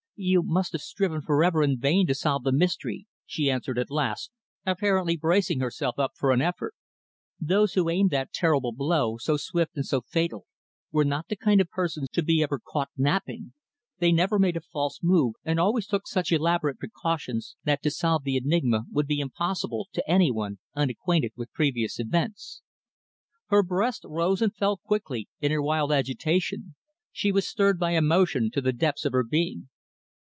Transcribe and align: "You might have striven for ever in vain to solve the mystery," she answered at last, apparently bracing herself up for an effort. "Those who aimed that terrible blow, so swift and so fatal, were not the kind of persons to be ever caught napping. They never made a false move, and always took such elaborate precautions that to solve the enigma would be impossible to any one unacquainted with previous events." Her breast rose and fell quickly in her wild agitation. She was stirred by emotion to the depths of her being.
"You 0.23 0.43
might 0.43 0.71
have 0.73 0.81
striven 0.81 1.21
for 1.23 1.43
ever 1.43 1.63
in 1.63 1.79
vain 1.79 2.05
to 2.05 2.13
solve 2.13 2.43
the 2.43 2.51
mystery," 2.51 3.07
she 3.25 3.49
answered 3.49 3.79
at 3.79 3.89
last, 3.89 4.29
apparently 4.67 5.17
bracing 5.17 5.61
herself 5.61 5.97
up 5.97 6.11
for 6.15 6.31
an 6.31 6.43
effort. 6.43 6.75
"Those 7.39 7.73
who 7.73 7.89
aimed 7.89 8.11
that 8.11 8.31
terrible 8.31 8.71
blow, 8.71 9.17
so 9.17 9.35
swift 9.35 9.71
and 9.75 9.83
so 9.83 10.01
fatal, 10.01 10.45
were 10.91 11.03
not 11.03 11.27
the 11.27 11.35
kind 11.35 11.59
of 11.59 11.71
persons 11.71 12.07
to 12.11 12.21
be 12.21 12.43
ever 12.43 12.59
caught 12.63 12.89
napping. 12.95 13.53
They 13.97 14.11
never 14.11 14.37
made 14.37 14.55
a 14.55 14.61
false 14.61 14.99
move, 15.01 15.33
and 15.43 15.59
always 15.59 15.87
took 15.87 16.05
such 16.07 16.31
elaborate 16.31 16.77
precautions 16.77 17.55
that 17.63 17.81
to 17.81 17.89
solve 17.89 18.21
the 18.23 18.37
enigma 18.37 18.85
would 18.91 19.07
be 19.07 19.21
impossible 19.21 19.87
to 19.91 20.07
any 20.07 20.29
one 20.29 20.59
unacquainted 20.75 21.31
with 21.35 21.51
previous 21.51 21.97
events." 21.99 22.61
Her 23.47 23.63
breast 23.63 24.05
rose 24.07 24.43
and 24.43 24.55
fell 24.55 24.77
quickly 24.77 25.29
in 25.39 25.49
her 25.51 25.63
wild 25.63 25.91
agitation. 25.91 26.75
She 27.11 27.31
was 27.31 27.47
stirred 27.47 27.79
by 27.79 27.95
emotion 27.95 28.51
to 28.51 28.61
the 28.61 28.71
depths 28.73 29.03
of 29.03 29.13
her 29.13 29.23
being. 29.23 29.69